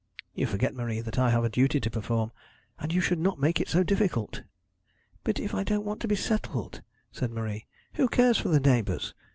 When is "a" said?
1.43-1.47